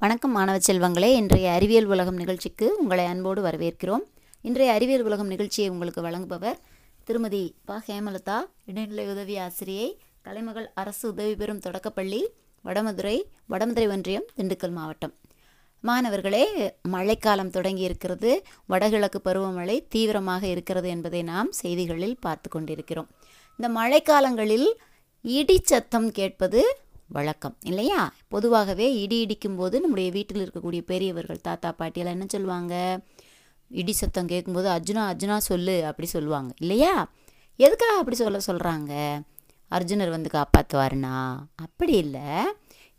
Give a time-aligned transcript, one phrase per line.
[0.00, 1.04] வணக்கம் மாணவ செல்வங்களே.
[1.04, 4.04] இன்றைய அறிவியல் உலகம் நிகழ்ச்சிக்கு உங்களை அன்போடு வரவேற்கிறோம்.
[4.42, 6.58] இன்றைய அறிவியல் உலகம் நிகழ்ச்சியை உங்களுக்கு வழங்குபவர்
[7.04, 7.82] திருமதி ப.
[7.86, 12.28] ஹேமலதா இடைநிலை உதவி ஆசிரியை கலைமகள் அரசு உதவி பெறும் தொடக்கப்பள்ளி
[12.64, 15.14] வடமதுரை வடமதுரை ஒன்றியம் திண்டுக்கல் மாவட்டம்.
[15.80, 23.08] மாணவர்களே மழைக்காலம் தொடங்கி இருக்கிறது வடகிழக்கு பருவமழை தீவிரமாக இருக்கிறது என்பதை நாம் செய்திகளில் பார்த்து கொண்டிருக்கிறோம்.
[23.58, 24.68] இந்த மழைக்காலங்களில்
[25.22, 26.78] இடி சத்தம் கேட்பது
[27.08, 28.12] வழக்கம் இல்லையா?
[28.28, 32.74] பொதுவாகவே இடி இடிக்கும் போது நம்முடைய வீட்டில் இருக்கக்கூடிய பெரியவர்கள் தாத்தா பாட்டியெல்லாம் என்ன சொல்லுவாங்க?
[33.70, 36.52] இடி சத்தம் கேட்கும்போது அர்ஜுனா அர்ஜுனா சொல்லு அப்படி சொல்லுவாங்க.
[36.58, 36.94] இல்லையா?
[37.56, 38.92] எதுக்காக அப்படி சொல்ல சொல்கிறாங்க
[39.70, 41.16] அர்ஜுனர் வந்து காப்பாற்றுவாருனா
[41.56, 42.28] அப்படி இல்லை.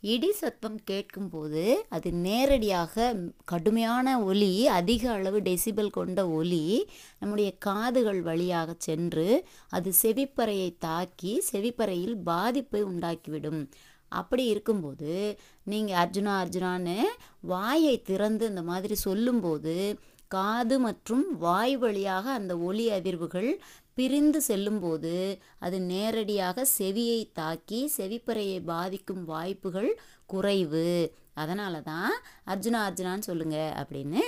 [0.02, 6.90] இடி சத்தம் கேட்கும்போது அது நேரடியாக கடுமையான ஒலி அதிக அளவு டெசிபல் கொண்ட ஒலி
[7.20, 9.28] நம்முடைய காதுகள் வழியாக சென்று
[9.70, 13.62] அது செவிப்பறையை தாக்கி செவிப்பறையில் பாதிப்பை உண்டாக்கிவிடும்.
[14.10, 16.98] அப்படி இருக்கும்போது நீங்கள் அர்ஜுனா அர்ஜுனான்னு
[17.40, 23.52] வாயை திறந்து இந்த மாதிரி சொல்லும்போது காது மற்றும் வாய் வழியாக அந்த ஒலி அதிர்வுகள்
[23.94, 31.16] பிரிந்து செல்லும்போது அது நேரடியாக செவியை தாக்கி செவிப்பறையை பாதிக்கும் வாய்ப்புகள் குறைவு.
[31.34, 32.14] அதனால தான்
[32.48, 34.22] அர்ஜுனா அர்ஜுனான்னு சொல்லுங்கள் அப்படின்னு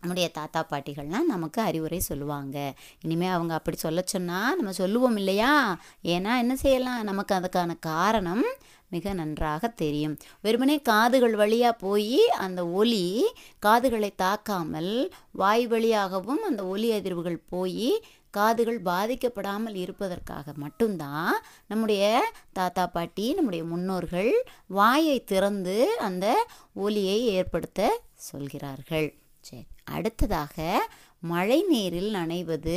[0.00, 2.74] நம்முடைய தாத்தா பாட்டிகள்லாம் நமக்கு அறிவுரை சொல்லுவாங்க.
[3.00, 5.78] இனிமேல் அவங்க அப்படி சொல்ல சொன்னால் நம்ம சொல்லுவோம் இல்லையா?
[6.02, 7.02] ஏன்னா என்ன செய்யலாம்?
[7.02, 8.44] நமக்கு அதுக்கான காரணம்
[8.96, 10.16] மிக நன்றாக தெரியும்.
[10.44, 13.06] வெறுமனே காதுகள் வழியாக போய் அந்த ஒலி
[13.66, 14.92] காதுகளை தாக்காமல்
[15.42, 17.88] வாய் வழியாகவும் அந்த ஒலி அதிர்வுகள் போய்
[18.36, 21.36] காதுகள் பாதிக்கப்படாமல் இருப்பதற்காக மட்டும்தான்
[21.70, 22.04] நம்முடைய
[22.58, 24.32] தாத்தா பாட்டி நம்முடைய முன்னோர்கள்
[24.78, 26.26] வாயை திறந்து அந்த
[26.86, 27.80] ஒலியை ஏற்படுத்த
[28.28, 29.08] சொல்கிறார்கள்.
[29.48, 29.64] சரி
[29.96, 30.56] அடுத்ததாக
[31.22, 32.76] மழை நீரில் நனைவது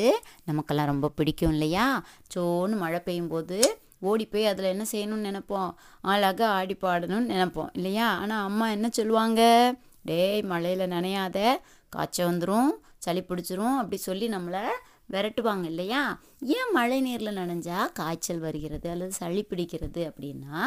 [0.49, 1.87] நமக்கெல்லாம் ரொம்ப பிடிக்கும் இல்லையா?
[2.33, 3.57] சோன்னு மழை பெய்யும் போது
[3.99, 5.71] ஓடி போய் அதில் என்ன செய்யணும்னு நினைப்போம்?
[6.01, 7.69] அழகாக ஆடி பாடணும்னு நினைப்போம்.
[7.73, 8.17] இல்லையா?
[8.17, 9.73] ஆனால் அம்மா என்ன சொல்லுவாங்க?
[10.01, 11.57] டேய் மழையில் நனையாத.
[11.89, 14.63] காய்ச்சல் வந்துடும் சளி பிடிச்சிரும் அப்படி சொல்லி நம்மளை
[15.11, 15.63] விரட்டுவாங்க.
[15.63, 16.19] இல்லையா?
[16.39, 20.61] ஏன் மழை நீரில் நனைஞ்சா காய்ச்சல் வருகிறது அல்லது சளி பிடிக்கிறது அப்படின்னா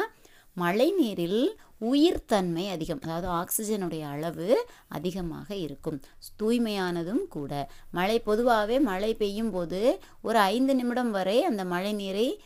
[0.54, 6.00] மழை நீரில் உயிர்த்தன்மை அதிகம் அதாவது ஆக்சிஜனுடைய அளவு அதிகமாக இருக்கும்.
[6.42, 7.70] தூய்மையானதும் கூட.
[7.90, 12.42] மழை பொதுவாகவே மழை பெய்யும் போது ஒரு ஐந்து நிமிடம் வரை அந்த மழை நீரை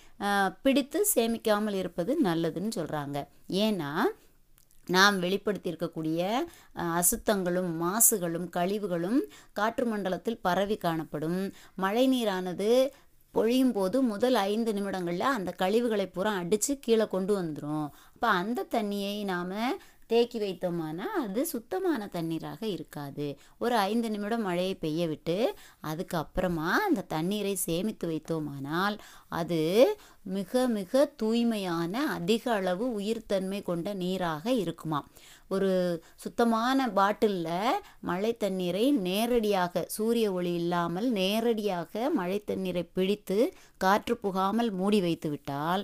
[0.62, 3.90] பிடித்து சேமிக்காமல் இருப்பது நல்லதுன்னு சொல்கிறாங்க ஏன்னா
[4.86, 6.20] நாம் வெளிப்படுத்தியிருக்கக்கூடிய
[6.74, 9.20] அசுத்தங்களும் மாசுகளும் கழிவுகளும்
[9.52, 11.52] காற்று மண்டலத்தில் பரவி காணப்படும்.
[11.74, 12.68] மழை நீரானது
[13.34, 19.24] பொழியும் போது முதல் ஐந்து நிமிடங்களில் அந்த கழிவுகளை பூரா அடித்து கீழே கொண்டு வந்துடும் அப்போ அந்த தண்ணியை
[19.24, 19.54] நாம்
[20.06, 23.26] தேக்கி வைத்தோமானா அது சுத்தமான தண்ணீராக இருக்காது.
[23.58, 25.36] ஒரு ஐந்து நிமிடம் மழையை பெய்ய விட்டு
[25.82, 28.96] அதுக்கப்புறமா அந்த தண்ணீரை சேமித்து வைத்தோமானால்
[29.40, 29.60] அது
[30.36, 35.00] மிக மிக தூய்மையான அதிக அளவு உயிர்த்தன்மை கொண்ட நீராக இருக்குமா.
[35.48, 35.70] ஒரு
[36.16, 43.38] சுத்தமான பாட்டிலில் மழை தண்ணீரை நேரடியாக சூரிய ஒளி இல்லாமல் நேரடியாக மழை தண்ணீரை பிடித்து
[43.76, 45.82] காற்று புகாமல் மூடி வைத்து விட்டால்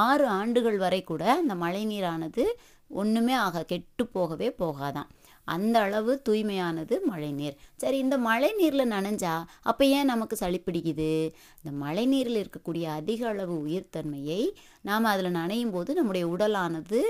[0.00, 2.44] ஆறு ஆண்டுகள் வரை கூட அந்த மழை நீரானது
[2.90, 5.08] ஒன்றுமே ஆக கெட்டு போகவே போகாதான்.
[5.44, 11.08] அந்த அளவு தூய்மையானது மழை நீர் சரி இந்த மழை நீரில் நனைஞ்சா அப்போ ஏன் நமக்கு சளி பிடிக்குது?
[11.62, 14.42] இந்த மழை நீரில் இருக்கக்கூடிய அதிக அளவு உயிர்த்தன்மையை
[14.82, 17.00] நாம் அதில் நனையும் போது நம்முடைய உடலானது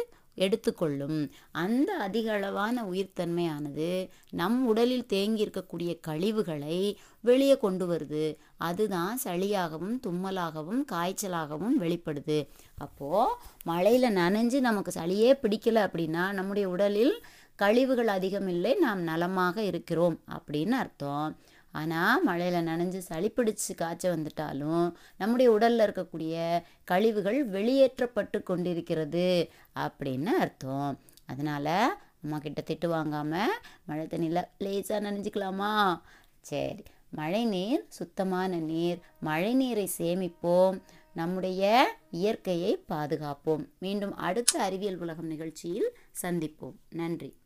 [0.47, 1.19] எடுத்துக்கொள்ளும்.
[1.65, 3.91] அந்த அதிக அளவான உயிர்த்தன்மையானது
[4.31, 6.79] நம் உடலில் தேங்கி இருக்கக்கூடிய கழிவுகளை
[7.21, 8.25] வெளியே கொண்டு வருது.
[8.69, 12.39] அதுதான் சளியாகவும் தும்மலாகவும் காய்ச்சலாகவும் வெளிப்படுது.
[12.79, 17.15] அப்போது மழையில் நனைஞ்சு நமக்கு சளியே பிடிக்கல அப்படின்னா நம்முடைய உடலில்
[17.57, 21.33] கழிவுகள் அதிகம் இல்லை நாம் நலமாக இருக்கிறோம் அப்படின்னு அர்த்தம்.
[21.73, 30.99] ஆனால் மழையில் நனைஞ்சு சளி பிடிச்சி காய்ச்சல் வந்துட்டாலும் நம்முடைய உடலில் இருக்கக்கூடிய கழிவுகள் வெளியேற்றப்பட்டு கொண்டிருக்கிறது அப்படின்னு அர்த்தம்.
[31.27, 33.51] அதனால் அம்மா கிட்ட திட்டு வாங்காமல்
[33.87, 36.01] மழை தண்ணியில் லேசாக நனைஞ்சிக்கலாமா?
[36.41, 40.83] சரி மழை நீர் சுத்தமான நீர் மழை நீரை சேமிப்போம்.
[41.15, 43.69] நம்முடைய இயற்கையை பாதுகாப்போம்.
[43.79, 46.77] மீண்டும் அடுத்த அறிவியல் உலகம் நிகழ்ச்சியில் சந்திப்போம்.
[46.91, 47.40] நன்றி.